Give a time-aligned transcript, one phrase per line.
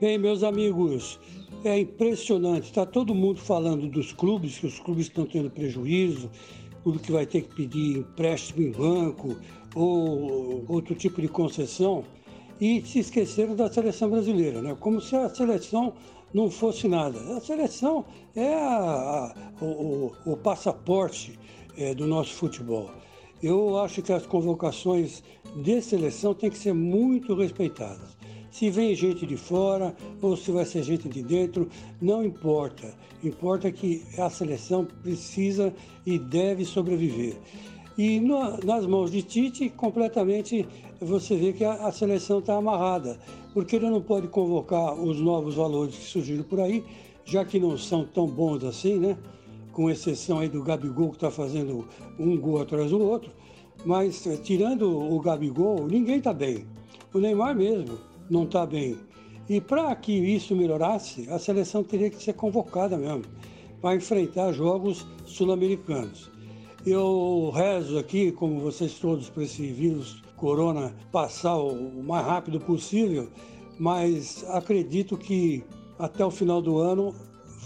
[0.00, 1.20] Bem, meus amigos,
[1.62, 2.64] é impressionante.
[2.64, 6.30] Está todo mundo falando dos clubes, que os clubes estão tendo prejuízo,
[6.82, 9.36] clube que vai ter que pedir empréstimo em banco
[9.74, 12.02] ou outro tipo de concessão,
[12.58, 14.74] e se esqueceram da seleção brasileira, né?
[14.80, 15.92] como se a seleção
[16.32, 17.20] não fosse nada.
[17.36, 21.38] A seleção é a, a, o, o, passaporte
[21.76, 22.90] é, do nosso futebol.
[23.42, 25.22] Eu acho que as convocações
[25.56, 28.18] de seleção têm que ser muito respeitadas.
[28.50, 31.68] Se vem gente de fora ou se vai ser gente de dentro,
[32.00, 32.92] não importa.
[33.22, 35.72] Importa que a seleção precisa
[36.04, 37.36] e deve sobreviver.
[37.96, 40.66] E no, nas mãos de Tite, completamente
[41.00, 43.18] você vê que a, a seleção está amarrada,
[43.54, 46.84] porque ele não pode convocar os novos valores que surgiram por aí,
[47.24, 49.16] já que não são tão bons assim, né?
[49.72, 51.86] Com exceção aí do Gabigol que está fazendo
[52.18, 53.30] um gol atrás do outro.
[53.84, 56.66] Mas tirando o Gabigol, ninguém está bem.
[57.14, 58.96] O Neymar mesmo não está bem.
[59.48, 63.24] E para que isso melhorasse, a seleção teria que ser convocada mesmo,
[63.82, 66.30] para enfrentar jogos sul-americanos.
[66.86, 73.28] Eu rezo aqui, como vocês todos, para esse vírus corona passar o mais rápido possível,
[73.78, 75.64] mas acredito que
[75.98, 77.14] até o final do ano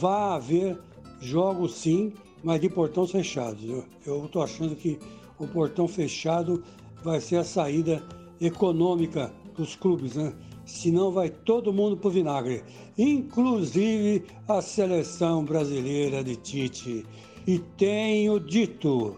[0.00, 0.78] vai haver
[1.20, 2.12] jogos sim,
[2.42, 3.62] mas de portões fechados.
[4.04, 4.98] Eu estou achando que
[5.38, 6.62] o portão fechado
[7.04, 8.02] vai ser a saída
[8.40, 10.32] econômica dos clubes, né?
[10.66, 12.64] senão vai todo mundo pro vinagre,
[12.98, 17.06] inclusive a seleção brasileira de Tite.
[17.46, 19.14] E tenho dito.